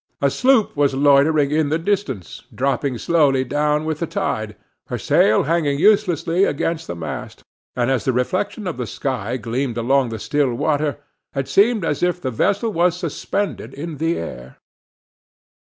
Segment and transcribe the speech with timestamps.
[0.19, 4.55] A sloop was loitering in the distance, dropping slowly down with the tide,
[4.87, 7.43] her sail hanging uselessly against the mast;
[7.75, 10.97] and as the reflection of the sky gleamed along the still water,
[11.35, 14.57] it seemed as if the vessel was suspended in the air.